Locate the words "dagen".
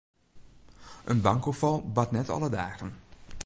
2.49-2.91